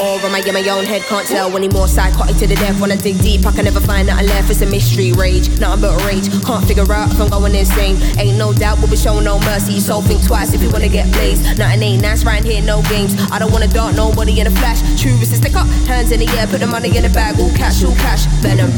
[0.00, 1.02] Or am I in my own head?
[1.02, 1.86] Can't tell anymore.
[1.86, 2.80] Psychotic to the death.
[2.80, 4.48] Wanna dig deep, I can never find nothing left.
[4.50, 5.50] It's a mystery, rage.
[5.60, 6.32] Nothing but rage.
[6.42, 7.96] Can't figure out if I'm going insane.
[8.18, 9.80] Ain't no doubt, we'll be showing no mercy.
[9.80, 11.58] So think twice if you wanna get blazed.
[11.58, 13.14] Nothing ain't nice right here, no games.
[13.30, 14.80] I don't wanna dart nobody in a flash.
[15.00, 17.38] True is to stick up, hands in the air, put the money in the bag.
[17.40, 18.26] All cash, all cash.
[18.40, 18.70] Venom.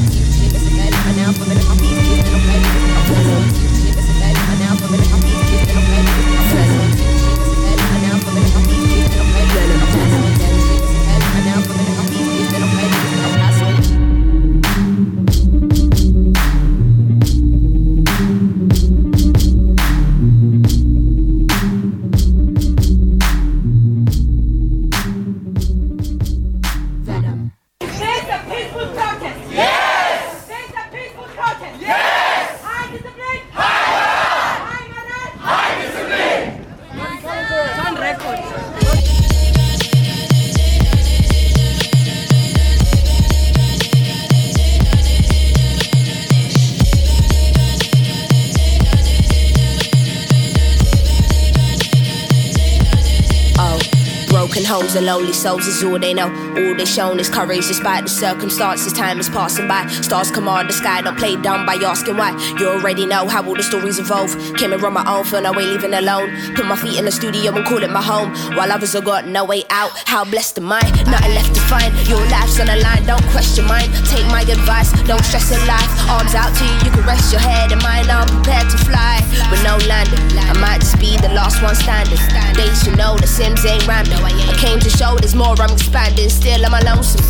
[55.44, 56.30] Souls is all they know.
[56.56, 58.94] All they shown is courage despite the circumstances.
[58.94, 59.86] Time is passing by.
[59.88, 62.30] Stars command the sky, don't play dumb by asking why.
[62.58, 64.32] You already know how all the stories evolve.
[64.56, 66.32] Came and run my own, feel no way leaving alone.
[66.56, 68.32] Put my feet in the studio and call it my home.
[68.56, 69.92] While others have got no way out.
[70.06, 70.80] How blessed am I?
[71.12, 71.92] Nothing left to find.
[72.08, 73.92] Your life's on the line, don't question mine.
[74.08, 75.90] Take my advice, don't stress in life.
[76.08, 78.08] Arms out to you, you can rest your head and mine.
[78.08, 79.20] I'm prepared to fly,
[79.52, 80.24] but no landing.
[80.40, 82.16] I might just be the last one standing.
[82.56, 84.24] They should know the Sims ain't random.
[84.24, 86.28] I came to show more, I'm expanding.
[86.28, 87.24] Still, I'm a lonesome.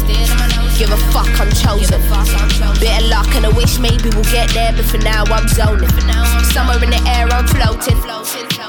[0.78, 2.00] Give a fuck, I'm chosen.
[2.80, 5.88] Bit of luck and a wish maybe we'll get there, but for now I'm zoning.
[6.52, 7.98] Somewhere in the air, I'm floating.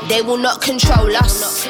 [0.08, 1.66] They will not control us.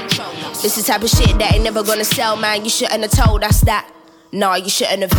[0.62, 2.64] This is type of shit that ain't never gonna sell, man.
[2.64, 3.90] You shouldn't have told us that.
[4.32, 5.12] Nah, you shouldn't have.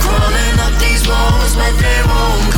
[0.00, 2.57] Crawling up these walls, but they won't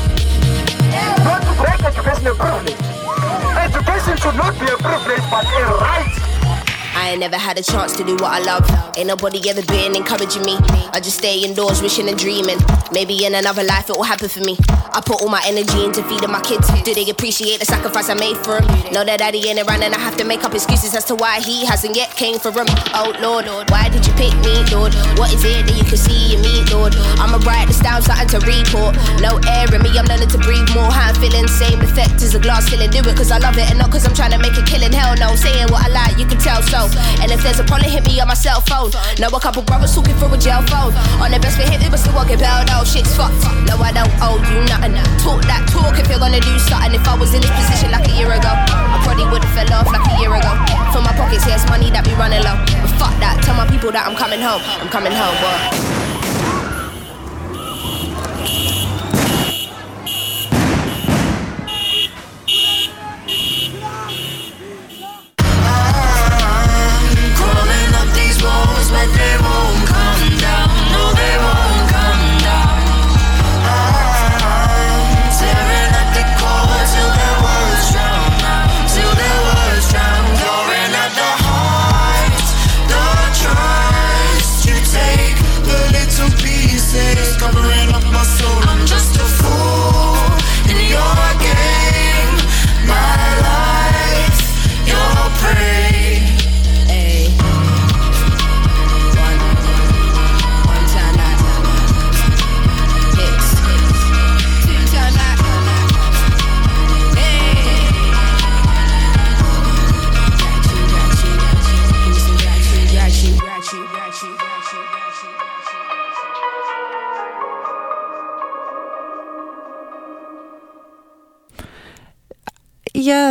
[2.01, 2.81] Break educational privilege.
[3.57, 6.30] Education should not be a privilege but a right.
[7.01, 8.61] I ain't never had a chance to do what I love.
[8.95, 10.53] Ain't nobody ever been encouraging me.
[10.93, 12.59] I just stay indoors, wishing and dreaming.
[12.91, 14.55] Maybe in another life it will happen for me.
[14.93, 16.69] I put all my energy into feeding my kids.
[16.85, 18.69] Do they appreciate the sacrifice I made for them?
[18.93, 21.41] Know that daddy ain't around and I have to make up excuses as to why
[21.41, 22.69] he hasn't yet came for them.
[22.93, 24.93] Oh Lord, why did you pick me, Lord?
[25.17, 26.93] What is it that you can see in me, Lord?
[27.17, 28.93] I'ma write this down, something to report.
[29.25, 30.93] No air in me, I'm learning to breathe more.
[30.93, 32.93] How I'm feeling, same effect as a glass ceiling.
[32.93, 34.93] Do it cause I love it and not cause I'm trying to make a killing.
[34.93, 36.90] Hell no, saying what I like, you can tell so.
[37.21, 38.91] And if there's a problem, hit me on my cell phone.
[39.19, 40.93] Know a couple brothers talking through a jail phone.
[41.21, 42.87] On the best behavior, but still won't get bailed out.
[42.87, 43.37] Shit's fucked.
[43.67, 44.95] No, I don't owe you nothing.
[45.21, 46.93] Talk that talk if you're gonna do something.
[46.95, 49.87] If I was in this position like a year ago, I probably would've fell off
[49.91, 50.51] like a year ago.
[50.91, 52.57] From my pockets, here's money that be running low.
[52.81, 54.61] But fuck that, tell my people that I'm coming home.
[54.81, 56.01] I'm coming home, boy.
[68.91, 70.67] But they won't come down.
[70.91, 71.60] No, they won't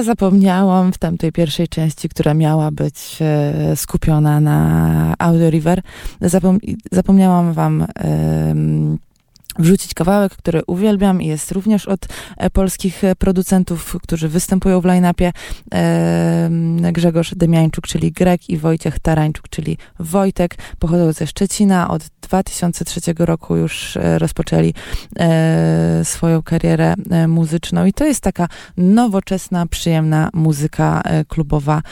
[0.05, 5.83] Zapomniałam w tamtej pierwszej części, która miała być e, skupiona na Audio River,
[6.21, 6.59] zapom
[6.93, 7.87] zapomniałam wam
[9.61, 12.07] wrzucić kawałek, który uwielbiam i jest również od
[12.37, 15.33] e, polskich e, producentów, którzy występują w line-upie.
[16.93, 21.91] Grzegorz Demiańczuk, czyli Greg i Wojciech Tarańczuk, czyli Wojtek, pochodzą ze Szczecina.
[21.91, 24.75] Od 2003 roku już e, rozpoczęli
[26.05, 26.95] swoją karierę
[27.29, 31.83] muzyczną i to jest taka nowoczesna, przyjemna muzyka klubowa.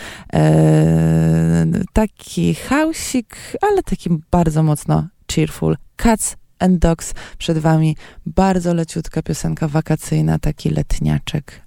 [1.93, 5.77] Taki hausik, ale taki bardzo mocno cheerful.
[5.97, 7.97] Cats and Dogs przed wami.
[8.27, 11.63] Bardzo leciutka piosenka wakacyjna, taki letniaczek.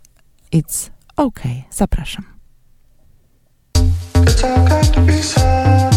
[0.53, 1.63] It's okay.
[1.71, 2.25] Zapraszam.
[4.15, 5.90] It's okay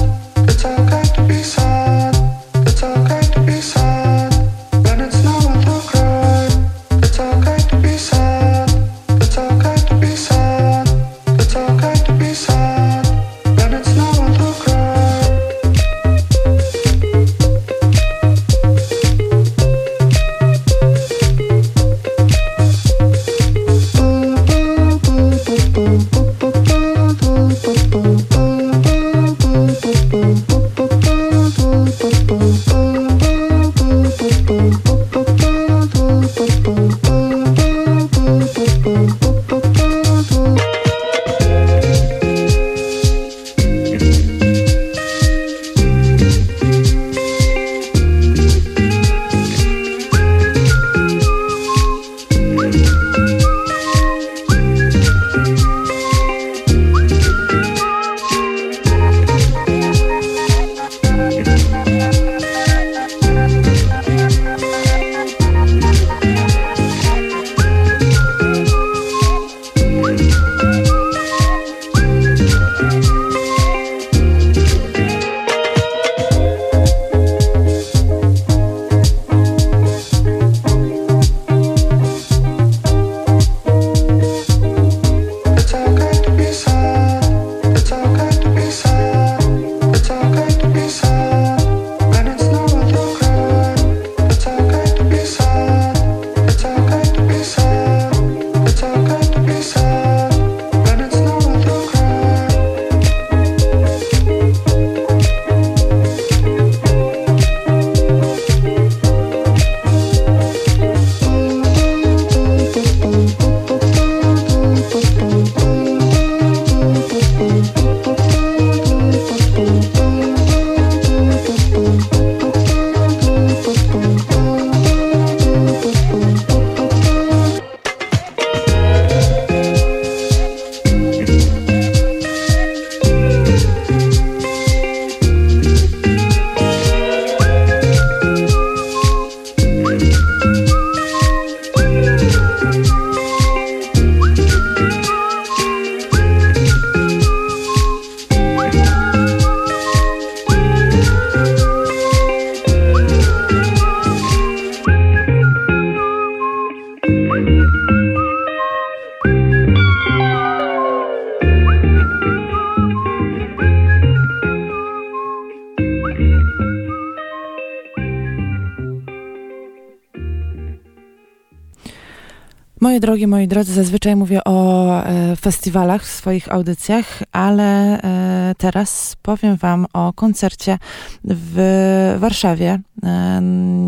[173.35, 179.87] moi drodzy, zazwyczaj mówię o e, festiwalach w swoich audycjach, ale e, teraz powiem Wam
[179.93, 180.79] o koncercie
[181.25, 183.43] w Warszawie e,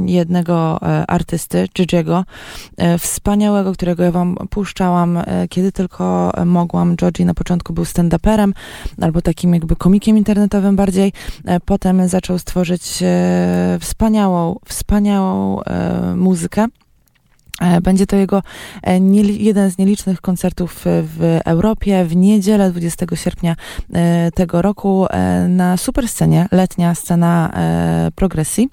[0.07, 2.25] jednego e, artysty, Gigiego,
[2.77, 6.97] e, wspaniałego, którego ja Wam puszczałam, e, kiedy tylko mogłam.
[6.97, 8.53] Georgie na początku był stand-uperem,
[9.01, 11.13] albo takim jakby komikiem internetowym bardziej.
[11.65, 12.83] Potem zaczął stworzyć
[13.81, 15.61] wspaniałą, wspaniałą
[16.17, 16.67] muzykę.
[17.61, 18.43] E, Będzie to jego
[18.83, 23.57] e, jeden z nielicznych koncertów e, w Europie w niedzielę 20 sierpnia
[24.35, 25.07] tego roku
[25.49, 27.53] na superscenie, letnia scena
[28.15, 28.69] progresji.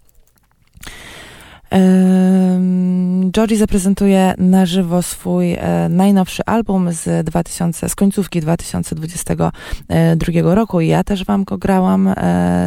[3.31, 5.57] Georgie zaprezentuje na żywo swój
[5.89, 10.81] najnowszy album z, 2000, z końcówki 2022 roku.
[10.81, 12.13] Ja też wam go grałam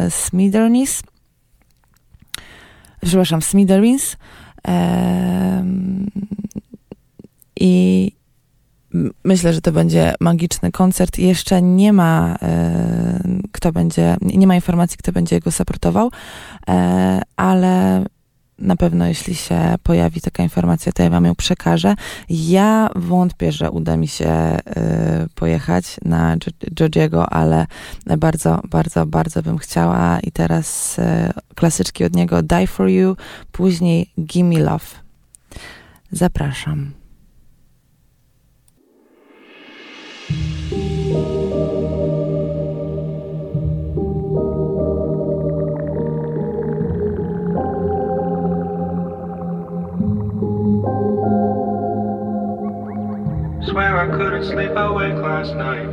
[0.09, 1.01] Smithereens.
[3.01, 4.17] Przepraszam, Smithereens.
[7.59, 8.11] I
[9.23, 11.17] myślę, że to będzie magiczny koncert.
[11.17, 12.37] Jeszcze nie ma
[13.51, 16.11] kto będzie, nie ma informacji, kto będzie go supportował,
[16.69, 18.05] e, ale
[18.59, 21.95] na pewno jeśli się pojawi taka informacja, to ja wam ją przekażę.
[22.29, 24.59] Ja wątpię, że uda mi się e,
[25.35, 26.37] pojechać na
[26.73, 27.67] Georgiego, ale
[28.17, 33.15] bardzo, bardzo, bardzo bym chciała i teraz e, klasyczki od niego Die For You,
[33.51, 34.85] później Gimme Love.
[36.11, 37.06] Zapraszam.
[53.77, 55.85] Swear I couldn't sleep awake last night.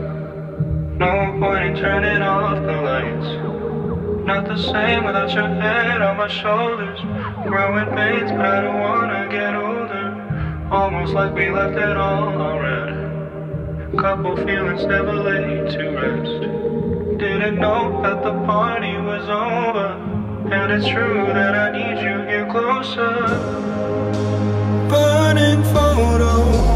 [0.97, 4.24] No point in turning off the lights.
[4.24, 6.98] Not the same without your head on my shoulders.
[7.47, 10.66] Growing pains, but I don't wanna get older.
[10.70, 13.98] Almost like we left it all already.
[13.98, 16.40] Couple feelings never laid to rest.
[17.19, 19.89] Didn't know that the party was over.
[20.51, 23.12] And it's true that I need you here closer.
[24.89, 26.73] Burning photos.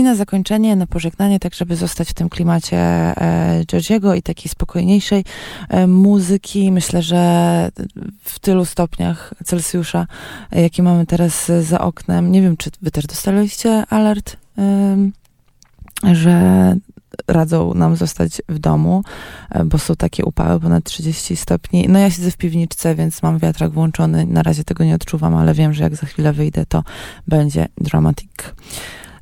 [0.00, 4.50] I na zakończenie, na pożegnanie, tak żeby zostać w tym klimacie e, Georgiego i takiej
[4.50, 5.24] spokojniejszej
[5.68, 6.72] e, muzyki.
[6.72, 7.70] Myślę, że
[8.20, 10.06] w tylu stopniach Celsjusza,
[10.52, 14.36] e, jaki mamy teraz za oknem, nie wiem, czy wy też dostaliście alert,
[16.12, 16.76] że
[17.28, 19.02] radzą nam zostać w domu,
[19.50, 21.86] e, bo są takie upały ponad 30 stopni.
[21.88, 24.26] No ja siedzę w piwniczce, więc mam wiatrak włączony.
[24.26, 26.84] Na razie tego nie odczuwam, ale wiem, że jak za chwilę wyjdę, to
[27.28, 28.30] będzie dramatic.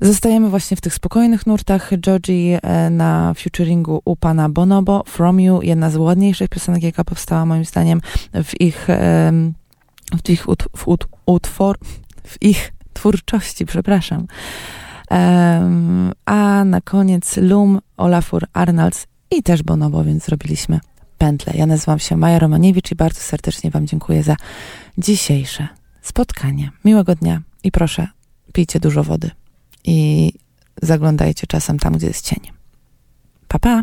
[0.00, 1.90] Zostajemy właśnie w tych spokojnych nurtach.
[2.00, 7.46] Georgie e, na featuringu u pana Bonobo, From You, jedna z ładniejszych piosenek, jaka powstała
[7.46, 8.00] moim zdaniem
[8.44, 8.86] w ich,
[10.24, 11.78] w ich, ut, w ut, utwór,
[12.24, 14.26] w ich twórczości, przepraszam.
[16.26, 20.80] A na koniec Lum, Olafur Arnalds i też Bonobo, więc zrobiliśmy
[21.18, 21.52] pętlę.
[21.56, 24.36] Ja nazywam się Maja Romaniewicz i bardzo serdecznie wam dziękuję za
[24.98, 25.68] dzisiejsze
[26.02, 26.70] spotkanie.
[26.84, 28.08] Miłego dnia i proszę,
[28.52, 29.30] pijcie dużo wody
[29.84, 30.32] i
[30.82, 32.40] zaglądajcie czasem tam, gdzie jest cień.
[33.48, 33.82] Pa, pa!